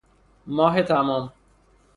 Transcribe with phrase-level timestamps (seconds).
[0.47, 1.33] ماه تمام